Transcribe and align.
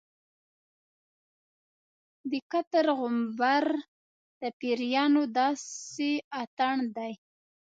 د 2.29 2.31
قطر 2.51 2.85
غومبر 2.97 3.65
د 4.41 4.41
پیریانو 4.59 5.23
داسې 5.37 6.11
اتڼ 6.41 6.77
دی. 6.95 7.13